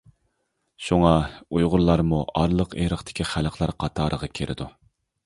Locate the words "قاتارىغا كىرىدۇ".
3.85-4.69